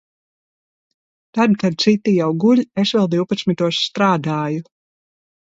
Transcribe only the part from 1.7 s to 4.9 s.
citi jau guļ, es vēl divpadsmitos strādāju.